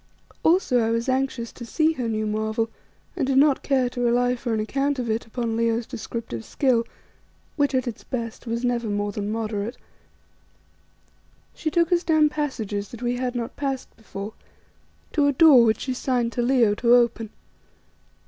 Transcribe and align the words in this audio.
Also 0.41 0.79
I 0.79 0.89
was 0.89 1.07
anxious 1.07 1.51
to 1.51 1.63
see 1.63 1.91
her 1.93 2.07
new 2.09 2.25
marvel, 2.25 2.71
and 3.15 3.27
did 3.27 3.37
not 3.37 3.61
care 3.61 3.87
to 3.91 4.01
rely 4.01 4.35
for 4.35 4.51
an 4.51 4.59
account 4.59 4.97
of 4.97 5.11
it 5.11 5.27
upon 5.27 5.55
Leo's 5.55 5.85
descriptive 5.85 6.43
skill, 6.43 6.85
which 7.55 7.75
at 7.75 7.87
its 7.87 8.03
best 8.03 8.47
was 8.47 8.65
never 8.65 8.89
more 8.89 9.11
than 9.11 9.31
moderate. 9.31 9.77
She 11.53 11.69
took 11.69 11.91
us 11.91 12.03
down 12.03 12.29
passages 12.29 12.89
that 12.89 13.03
we 13.03 13.17
had 13.17 13.35
not 13.35 13.55
passed 13.55 13.95
before, 13.95 14.33
to 15.11 15.27
a 15.27 15.31
door 15.33 15.63
which 15.65 15.81
she 15.81 15.93
signed 15.93 16.31
to 16.31 16.41
Leo 16.41 16.73
to 16.73 16.95
open. 16.95 17.29